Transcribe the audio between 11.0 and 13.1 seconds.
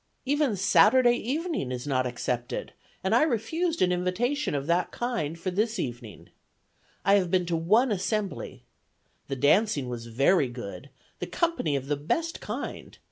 the company of the best kind.